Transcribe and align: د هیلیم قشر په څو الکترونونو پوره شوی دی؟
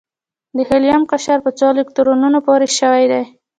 د 0.55 0.57
هیلیم 0.69 1.01
قشر 1.11 1.37
په 1.45 1.51
څو 1.57 1.65
الکترونونو 1.73 2.37
پوره 2.45 2.67
شوی 2.79 3.03
دی؟ 3.11 3.23